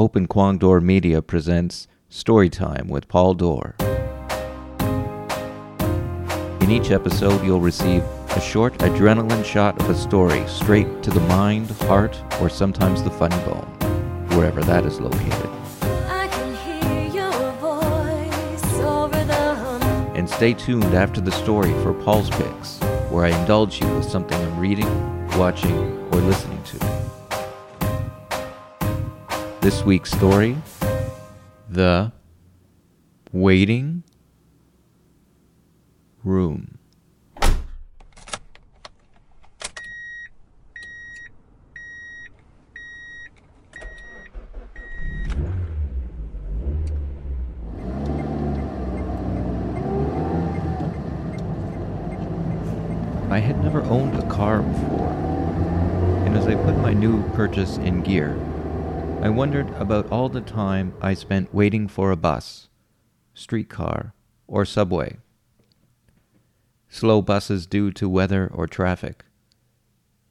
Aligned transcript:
Open 0.00 0.26
Kwong 0.26 0.56
Dore 0.56 0.80
Media 0.80 1.20
presents 1.20 1.86
Storytime 2.10 2.88
with 2.88 3.06
Paul 3.06 3.34
Dore. 3.34 3.74
In 6.62 6.70
each 6.70 6.90
episode, 6.90 7.44
you'll 7.44 7.60
receive 7.60 8.02
a 8.30 8.40
short 8.40 8.72
adrenaline 8.78 9.44
shot 9.44 9.78
of 9.78 9.90
a 9.90 9.94
story 9.94 10.42
straight 10.48 11.02
to 11.02 11.10
the 11.10 11.20
mind, 11.28 11.68
heart, 11.82 12.18
or 12.40 12.48
sometimes 12.48 13.02
the 13.02 13.10
funny 13.10 13.36
bone, 13.44 13.66
wherever 14.38 14.62
that 14.62 14.86
is 14.86 14.98
located. 14.98 15.50
I 16.08 16.28
can 16.28 16.54
hear 16.64 17.20
your 17.20 17.52
voice 17.60 18.74
over 18.80 19.22
the 19.26 19.54
hum. 19.54 19.82
And 20.16 20.26
stay 20.26 20.54
tuned 20.54 20.94
after 20.94 21.20
the 21.20 21.32
story 21.32 21.74
for 21.82 21.92
Paul's 21.92 22.30
Picks, 22.30 22.78
where 23.10 23.26
I 23.26 23.38
indulge 23.38 23.82
you 23.82 23.94
with 23.96 24.10
something 24.10 24.40
I'm 24.40 24.58
reading, 24.58 25.28
watching, 25.36 25.90
or 26.10 26.20
listening 26.22 26.62
to. 26.62 27.09
This 29.70 29.84
week's 29.84 30.10
story 30.10 30.56
The 31.68 32.10
Waiting 33.30 34.02
Room. 36.24 36.76
I 53.30 53.38
had 53.38 53.62
never 53.62 53.82
owned 53.82 54.16
a 54.16 54.26
car 54.28 54.62
before, 54.62 55.12
and 56.26 56.36
as 56.36 56.48
I 56.48 56.56
put 56.56 56.76
my 56.78 56.92
new 56.92 57.22
purchase 57.34 57.76
in 57.76 58.02
gear, 58.02 58.36
I 59.22 59.28
wondered 59.28 59.68
about 59.74 60.10
all 60.10 60.30
the 60.30 60.40
time 60.40 60.94
I 61.02 61.12
spent 61.12 61.52
waiting 61.52 61.88
for 61.88 62.10
a 62.10 62.16
bus, 62.16 62.68
streetcar, 63.34 64.14
or 64.46 64.64
subway. 64.64 65.18
Slow 66.88 67.20
buses 67.20 67.66
due 67.66 67.90
to 67.92 68.08
weather 68.08 68.50
or 68.52 68.66
traffic. 68.66 69.26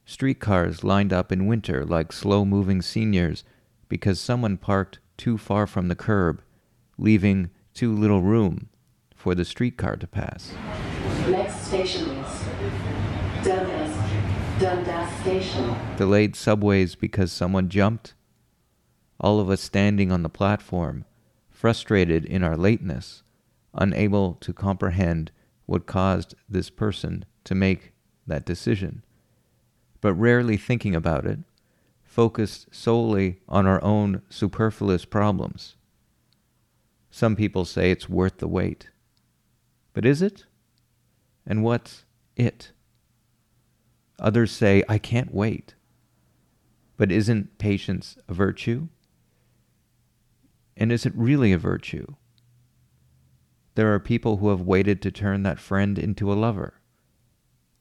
Streetcars 0.06 0.84
lined 0.84 1.14
up 1.14 1.32
in 1.32 1.46
winter 1.46 1.86
like 1.86 2.12
slow 2.12 2.44
moving 2.44 2.82
seniors 2.82 3.44
because 3.90 4.20
someone 4.20 4.58
parked 4.58 4.98
too 5.18 5.38
far 5.38 5.68
from 5.68 5.88
the 5.88 5.96
curb, 5.96 6.42
leaving 6.98 7.52
too 7.76 7.94
little 7.94 8.24
room 8.24 8.70
for 9.16 9.36
the 9.36 9.46
streetcar 9.46 9.98
to 9.98 10.08
pass. 10.08 10.54
Next 11.28 11.68
station 11.68 12.10
is 12.10 12.44
Dundas, 13.44 13.96
Dundas 14.60 15.22
Station. 15.22 15.76
delayed 15.96 16.36
subways 16.36 16.96
because 16.96 17.32
someone 17.32 17.70
jumped, 17.70 18.16
all 19.20 19.40
of 19.40 19.50
us 19.50 19.62
standing 19.62 20.12
on 20.12 20.24
the 20.24 20.30
platform, 20.30 21.06
frustrated 21.50 22.26
in 22.26 22.44
our 22.44 22.56
lateness, 22.56 23.24
unable 23.74 24.36
to 24.36 24.54
comprehend 24.54 25.32
what 25.66 25.86
caused 25.86 26.36
this 26.48 26.70
person 26.70 27.26
to 27.44 27.54
make 27.54 27.94
that 28.26 28.46
decision, 28.46 29.04
but 30.02 30.14
rarely 30.14 30.58
thinking 30.58 30.96
about 30.96 31.26
it, 31.26 31.40
focused 32.04 32.68
solely 32.72 33.40
on 33.48 33.68
our 33.68 33.84
own 33.84 34.22
superfluous 34.30 35.06
problems. 35.06 35.76
Some 37.12 37.36
people 37.36 37.66
say 37.66 37.92
it's 37.92 38.10
worth 38.10 38.38
the 38.38 38.48
wait. 38.48 38.90
But 39.94 40.06
is 40.06 40.22
it? 40.22 40.46
And 41.46 41.64
what's 41.64 42.06
it? 42.36 42.72
Others 44.20 44.52
say, 44.52 44.84
I 44.88 44.98
can't 44.98 45.34
wait. 45.34 45.76
But 46.98 47.12
isn't 47.12 47.58
patience 47.58 48.18
a 48.28 48.34
virtue? 48.34 48.88
And 50.80 50.94
is 50.94 51.06
it 51.06 51.14
really 51.14 51.52
a 51.52 51.58
virtue? 51.58 52.16
There 53.76 53.94
are 53.94 54.00
people 54.00 54.38
who 54.38 54.50
have 54.50 54.62
waited 54.62 55.02
to 55.02 55.12
turn 55.12 55.44
that 55.44 55.60
friend 55.60 56.00
into 56.00 56.32
a 56.32 56.36
lover. 56.36 56.76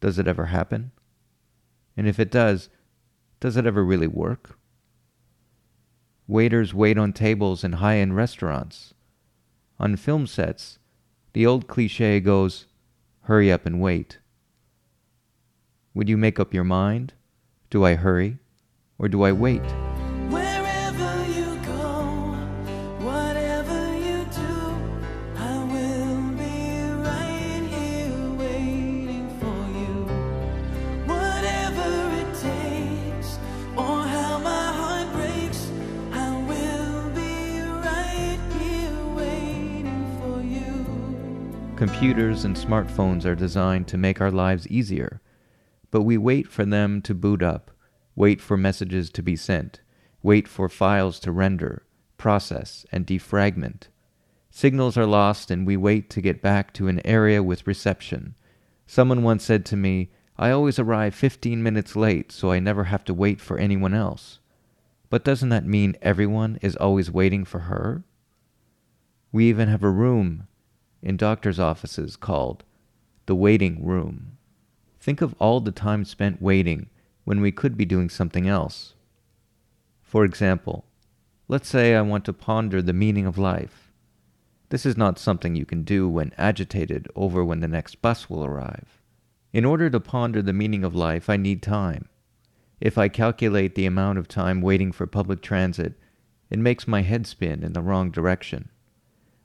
Does 0.01 0.19
it 0.19 0.27
ever 0.27 0.47
happen? 0.47 0.91
And 1.97 2.09
if 2.09 2.19
it 2.19 2.31
does, 2.31 2.69
does 3.41 3.57
it 3.57 3.67
ever 3.67 3.85
really 3.85 4.09
work? 4.09 4.59
Waiters 6.27 6.75
wait 6.75 6.99
on 6.99 7.13
tables 7.13 7.63
in 7.63 7.75
high 7.75 7.99
end 7.99 8.17
restaurants. 8.17 8.95
On 9.79 9.97
film 9.97 10.27
sets, 10.27 10.79
the 11.33 11.47
old 11.47 11.69
cliche 11.69 12.19
goes, 12.19 12.67
hurry 13.23 13.51
up 13.51 13.65
and 13.65 13.81
wait. 13.81 14.19
Would 15.95 16.09
you 16.09 16.17
make 16.17 16.41
up 16.41 16.53
your 16.53 16.65
mind? 16.65 17.15
Do 17.71 17.85
I 17.85 17.95
hurry 17.95 18.39
or 18.99 19.09
do 19.09 19.23
I 19.23 19.31
wait? 19.31 19.63
Computers 41.99 42.45
and 42.45 42.55
smartphones 42.55 43.25
are 43.25 43.35
designed 43.35 43.89
to 43.89 43.99
make 43.99 44.21
our 44.21 44.31
lives 44.31 44.69
easier, 44.69 45.21
but 45.91 46.03
we 46.03 46.17
wait 46.17 46.47
for 46.47 46.65
them 46.65 47.03
to 47.03 47.13
boot 47.13 47.43
up, 47.43 47.73
wait 48.15 48.41
for 48.41 48.57
messages 48.57 49.11
to 49.11 49.21
be 49.21 49.35
sent, 49.35 49.81
wait 50.23 50.47
for 50.47 50.69
files 50.69 51.19
to 51.19 51.33
render, 51.33 51.83
process, 52.17 52.87
and 52.93 53.05
defragment. 53.05 53.89
Signals 54.49 54.97
are 54.97 55.07
lost 55.07 55.51
and 55.51 55.67
we 55.67 55.77
wait 55.77 56.09
to 56.11 56.21
get 56.21 56.41
back 56.41 56.73
to 56.75 56.87
an 56.87 57.05
area 57.05 57.43
with 57.43 57.67
reception. 57.67 58.37
Someone 58.87 59.25
once 59.25 59.43
said 59.43 59.67
to 59.67 59.77
me, 59.77 60.13
I 60.37 60.53
always 60.53 60.79
arrive 60.79 61.17
15 61.17 61.61
minutes 61.65 61.97
late 61.97 62.31
so 62.31 62.53
I 62.53 62.61
never 62.61 62.85
have 62.85 63.05
to 63.07 63.13
wait 63.13 63.41
for 63.41 63.59
anyone 63.59 63.93
else. 63.93 64.39
But 65.11 65.25
doesn't 65.25 65.49
that 65.49 65.67
mean 65.67 65.97
everyone 66.01 66.61
is 66.63 66.77
always 66.77 67.11
waiting 67.11 67.45
for 67.45 67.59
her? 67.59 68.05
We 69.33 69.49
even 69.49 69.67
have 69.67 69.83
a 69.83 69.91
room 69.91 70.47
in 71.03 71.17
doctors' 71.17 71.61
offices 71.61 72.17
called 72.17 72.65
the 73.27 73.35
waiting 73.35 73.85
room. 73.85 74.39
Think 75.01 75.21
of 75.21 75.35
all 75.39 75.61
the 75.61 75.73
time 75.73 76.05
spent 76.05 76.43
waiting 76.43 76.89
when 77.25 77.41
we 77.41 77.53
could 77.53 77.77
be 77.77 77.85
doing 77.85 78.09
something 78.09 78.49
else. 78.49 78.95
For 80.03 80.25
example, 80.25 80.85
let's 81.47 81.69
say 81.69 81.95
I 81.95 82.03
want 82.03 82.25
to 82.25 82.33
ponder 82.33 82.81
the 82.81 82.93
meaning 82.93 83.27
of 83.27 83.37
life. 83.39 83.93
This 84.71 84.85
is 84.85 84.97
not 84.97 85.19
something 85.19 85.55
you 85.55 85.65
can 85.65 85.83
do 85.83 86.09
when 86.09 86.33
agitated 86.37 87.09
over 87.15 87.45
when 87.45 87.61
the 87.61 87.69
next 87.69 88.03
bus 88.03 88.29
will 88.29 88.45
arrive. 88.45 89.03
In 89.53 89.65
order 89.65 89.89
to 89.89 90.01
ponder 90.01 90.43
the 90.43 90.53
meaning 90.53 90.85
of 90.85 90.95
life, 90.95 91.31
I 91.31 91.37
need 91.37 91.63
time. 91.63 92.09
If 92.81 92.99
I 92.99 93.09
calculate 93.09 93.75
the 93.75 93.87
amount 93.87 94.19
of 94.19 94.29
time 94.29 94.61
waiting 94.61 94.93
for 94.93 95.07
public 95.07 95.41
transit, 95.43 95.95
it 96.51 96.59
makes 96.59 96.87
my 96.87 97.03
head 97.03 97.27
spin 97.27 97.63
in 97.63 97.73
the 97.73 97.83
wrong 97.83 98.11
direction. 98.11 98.69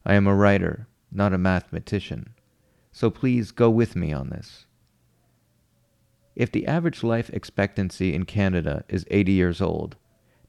I 0.06 0.16
am 0.16 0.28
a 0.28 0.36
writer, 0.36 0.88
not 1.16 1.34
a 1.34 1.38
mathematician, 1.38 2.34
so 2.92 3.10
please 3.10 3.52
go 3.52 3.70
with 3.70 3.96
me 3.96 4.12
on 4.14 4.30
this. 4.30 4.66
If 6.36 6.52
the 6.52 6.68
average 6.68 7.04
life 7.04 7.30
expectancy 7.30 8.14
in 8.14 8.26
Canada 8.26 8.84
is 8.90 9.06
80 9.12 9.32
years 9.32 9.62
old, 9.62 9.96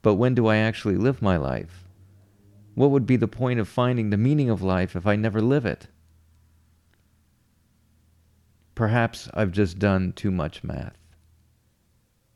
But 0.00 0.14
when 0.14 0.34
do 0.34 0.46
I 0.46 0.56
actually 0.56 0.96
live 0.96 1.20
my 1.20 1.36
life? 1.36 1.84
What 2.74 2.90
would 2.90 3.06
be 3.06 3.16
the 3.16 3.28
point 3.28 3.60
of 3.60 3.68
finding 3.68 4.08
the 4.08 4.16
meaning 4.16 4.48
of 4.48 4.62
life 4.62 4.96
if 4.96 5.06
I 5.06 5.14
never 5.14 5.42
live 5.42 5.66
it? 5.66 5.88
Perhaps 8.76 9.30
I've 9.32 9.52
just 9.52 9.78
done 9.78 10.12
too 10.12 10.30
much 10.30 10.62
math. 10.62 10.98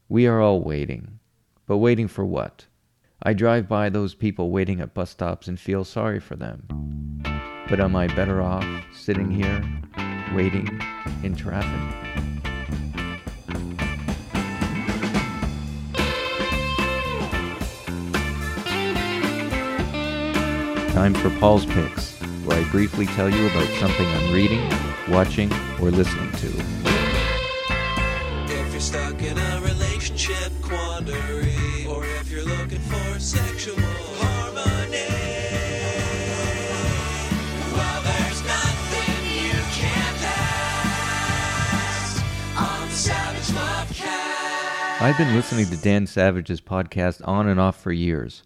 We 0.09 0.27
are 0.27 0.41
all 0.41 0.63
waiting. 0.63 1.21
But 1.67 1.77
waiting 1.77 2.09
for 2.09 2.25
what? 2.25 2.65
I 3.23 3.35
drive 3.35 3.69
by 3.69 3.91
those 3.91 4.15
people 4.15 4.51
waiting 4.51 4.81
at 4.81 4.95
bus 4.95 5.11
stops 5.11 5.49
and 5.49 5.61
feel 5.61 5.85
sorry 5.85 6.19
for 6.19 6.37
them. 6.37 6.67
But 7.69 7.79
am 7.79 7.95
I 7.95 8.07
better 8.07 8.41
off 8.41 8.65
sitting 8.91 9.31
here, 9.31 9.63
waiting 10.35 10.81
in 11.23 11.37
traffic? 11.37 11.69
Time 20.95 21.13
for 21.13 21.29
Paul's 21.39 21.67
Picks, 21.67 22.15
where 22.47 22.59
I 22.59 22.71
briefly 22.71 23.05
tell 23.09 23.29
you 23.29 23.47
about 23.47 23.69
something 23.79 24.07
I'm 24.07 24.33
reading, 24.33 24.67
watching, 25.11 25.53
or 25.83 25.91
listening 25.91 26.31
to. 26.33 26.49
If 28.53 28.73
you're 28.73 28.81
stuck 28.81 29.23
in 29.23 29.39
a 29.39 29.61
relationship 29.63 30.53
quandary, 30.63 31.87
or 31.89 32.05
if 32.05 32.31
you're 32.31 32.45
looking 32.45 32.81
for 32.81 33.19
sexual 33.19 33.77
harmony, 34.19 35.09
well, 37.73 38.03
there's 38.03 38.43
nothing 38.45 39.25
you 39.27 39.53
can't 39.73 40.23
ask 41.83 42.23
on 42.57 42.89
the 42.89 42.95
Savage 42.95 43.51
Love 43.55 43.91
I've 45.01 45.17
been 45.17 45.35
listening 45.35 45.67
to 45.67 45.77
Dan 45.79 46.07
Savage's 46.07 46.61
podcast 46.61 47.27
on 47.27 47.49
and 47.49 47.59
off 47.59 47.81
for 47.81 47.93
years. 47.93 48.43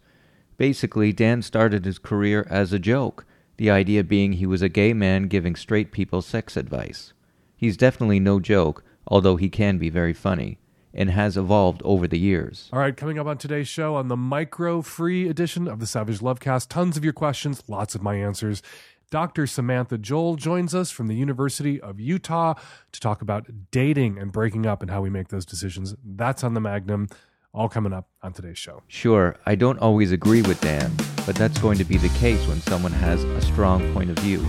Basically, 0.57 1.13
Dan 1.13 1.43
started 1.43 1.85
his 1.85 1.99
career 1.99 2.47
as 2.49 2.73
a 2.73 2.79
joke, 2.79 3.27
the 3.57 3.71
idea 3.71 4.05
being 4.05 4.35
he 4.35 4.47
was 4.47 4.63
a 4.63 4.69
gay 4.69 4.93
man 4.93 5.27
giving 5.27 5.57
straight 5.57 5.91
people 5.91 6.23
sex 6.23 6.57
advice. 6.57 7.13
He's 7.57 7.77
definitely 7.77 8.21
no 8.21 8.41
joke, 8.41 8.85
although 9.07 9.37
he 9.37 9.49
can 9.49 9.79
be 9.79 9.91
very 9.91 10.13
funny, 10.13 10.59
and 10.93 11.11
has 11.11 11.37
evolved 11.37 11.83
over 11.85 12.07
the 12.07 12.19
years. 12.19 12.69
All 12.73 12.79
right, 12.79 12.97
coming 12.97 13.19
up 13.19 13.27
on 13.27 13.39
today's 13.39 13.69
show 13.69 13.95
on 13.95 14.09
the 14.09 14.17
micro 14.17 14.83
free 14.83 15.29
edition 15.29 15.69
of 15.69 15.81
the 15.81 15.87
Savage 15.87 16.21
Lovecast, 16.21 16.69
tons 16.69 16.97
of 16.97 17.05
your 17.05 17.13
questions, 17.13 17.63
lots 17.69 17.95
of 17.95 18.03
my 18.03 18.15
answers. 18.17 18.63
Dr. 19.11 19.47
Samantha 19.47 19.97
Joel 19.97 20.35
joins 20.37 20.75
us 20.75 20.91
from 20.91 21.07
the 21.07 21.15
University 21.15 21.81
of 21.81 22.01
Utah 22.01 22.55
to 22.91 23.01
talk 23.01 23.23
about 23.23 23.47
dating 23.71 24.19
and 24.19 24.33
breaking 24.33 24.67
up 24.67 24.83
and 24.83 24.91
how 24.91 25.01
we 25.03 25.11
make 25.11 25.29
those 25.29 25.47
decisions. 25.47 25.95
That's 26.05 26.43
on 26.43 26.55
the 26.55 26.61
Magnum, 26.61 27.09
all 27.53 27.69
coming 27.69 27.93
up 27.93 28.09
on 28.23 28.33
today's 28.33 28.59
show. 28.59 28.83
Sure, 28.89 29.37
I 29.47 29.55
don't 29.55 29.79
always 29.79 30.11
agree 30.11 30.43
with 30.43 30.61
Dan, 30.61 30.93
but 31.27 31.37
that's 31.37 31.59
going 31.59 31.79
to 31.79 31.85
be 31.85 31.97
the 31.97 32.09
case 32.19 32.45
when 32.49 32.61
someone 32.63 32.93
has 32.93 33.23
a 33.23 33.41
strong 33.41 33.93
point 33.93 34.11
of 34.11 34.19
view. 34.19 34.45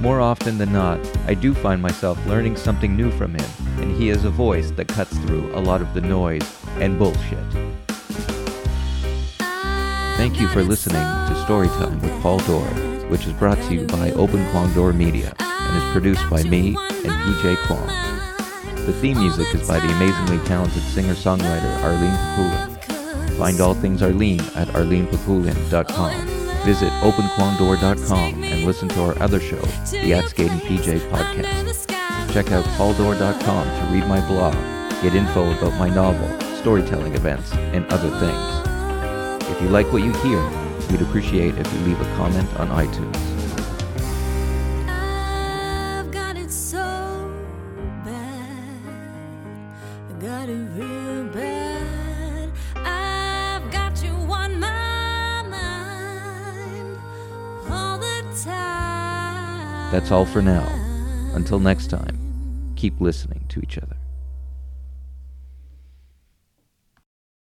More 0.00 0.20
often 0.20 0.58
than 0.58 0.72
not, 0.72 1.00
I 1.26 1.34
do 1.34 1.54
find 1.54 1.80
myself 1.80 2.18
learning 2.26 2.56
something 2.56 2.94
new 2.96 3.10
from 3.10 3.34
him, 3.34 3.50
and 3.78 3.96
he 3.96 4.10
is 4.10 4.24
a 4.24 4.30
voice 4.30 4.70
that 4.72 4.88
cuts 4.88 5.16
through 5.18 5.54
a 5.54 5.60
lot 5.60 5.80
of 5.80 5.94
the 5.94 6.02
noise 6.02 6.42
and 6.78 6.98
bullshit. 6.98 7.38
Thank 10.16 10.40
you 10.40 10.48
for 10.48 10.62
listening 10.62 11.02
to 11.02 11.44
Storytime 11.46 12.00
with 12.02 12.22
Paul 12.22 12.38
Dore, 12.40 12.64
which 13.08 13.26
is 13.26 13.32
brought 13.34 13.58
to 13.58 13.74
you 13.74 13.86
by 13.86 14.10
Open 14.12 14.46
Kwong 14.50 14.72
Dore 14.74 14.92
Media 14.92 15.34
and 15.38 15.76
is 15.76 15.92
produced 15.92 16.28
by 16.28 16.42
me 16.42 16.76
and 16.76 17.12
PJ 17.12 17.56
Kwong. 17.66 17.86
The 18.86 18.92
theme 19.00 19.18
music 19.18 19.54
is 19.54 19.66
by 19.66 19.80
the 19.80 19.92
amazingly 19.92 20.38
talented 20.46 20.82
singer-songwriter 20.82 21.82
Arlene 21.82 22.10
Papulin. 22.12 23.38
Find 23.38 23.60
all 23.60 23.74
things 23.74 24.02
Arlene 24.02 24.40
at 24.54 24.68
arlenepapulin.com. 24.68 26.35
Visit 26.66 26.90
openkwongdore.com 26.94 28.42
and 28.42 28.64
listen 28.64 28.88
to 28.88 29.00
our 29.04 29.16
other 29.22 29.38
show, 29.38 29.60
the 29.92 30.14
At 30.14 30.24
Skating 30.30 30.58
PJ 30.58 30.98
podcast. 31.10 31.86
Check 32.32 32.50
out 32.50 32.64
pauldore.com 32.76 33.64
to 33.66 33.92
read 33.92 34.08
my 34.08 34.20
blog, 34.26 34.54
get 35.00 35.14
info 35.14 35.48
about 35.56 35.78
my 35.78 35.88
novel, 35.88 36.28
storytelling 36.56 37.14
events, 37.14 37.52
and 37.52 37.86
other 37.86 38.10
things. 38.18 39.48
If 39.48 39.62
you 39.62 39.68
like 39.68 39.92
what 39.92 40.02
you 40.02 40.12
hear, 40.14 40.42
we'd 40.90 41.02
appreciate 41.02 41.56
if 41.56 41.72
you 41.72 41.78
leave 41.82 42.00
a 42.00 42.16
comment 42.16 42.52
on 42.58 42.66
iTunes. 42.70 43.16
I've 44.88 46.10
got 46.10 46.36
it 46.36 46.50
so 46.50 47.32
got 50.18 50.48
it 50.48 50.66
real 50.74 51.26
bad. 51.26 51.55
That's 59.92 60.10
all 60.10 60.26
for 60.26 60.42
now. 60.42 60.66
Until 61.34 61.60
next 61.60 61.88
time, 61.88 62.72
keep 62.76 63.00
listening 63.00 63.44
to 63.48 63.60
each 63.60 63.78
other. 63.78 63.96